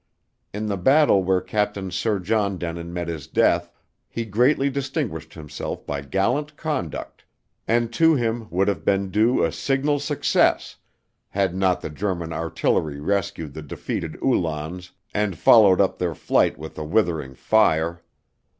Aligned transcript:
In 0.51 0.65
the 0.65 0.77
battle 0.77 1.23
where 1.23 1.41
Captain 1.41 1.91
Sir 1.91 2.17
John 2.17 2.57
Denin 2.57 2.91
met 2.91 3.07
his 3.07 3.27
death, 3.27 3.71
he 4.09 4.25
greatly 4.25 4.67
distinguished 4.71 5.35
himself 5.35 5.85
by 5.85 6.01
gallant 6.01 6.57
conduct, 6.57 7.23
and 7.67 7.93
to 7.93 8.15
him 8.15 8.47
would 8.49 8.67
have 8.67 8.83
been 8.83 9.11
due 9.11 9.43
a 9.43 9.51
signal 9.51 9.99
success 9.99 10.77
had 11.29 11.53
not 11.53 11.81
the 11.81 11.91
German 11.91 12.33
artillery 12.33 12.99
rescued 12.99 13.53
the 13.53 13.61
defeated 13.61 14.17
Uhlans 14.23 14.89
and 15.13 15.37
followed 15.37 15.79
up 15.79 15.99
their 15.99 16.15
flight 16.15 16.57
with 16.57 16.79
a 16.79 16.83
withering 16.83 17.35
fire. 17.35 18.01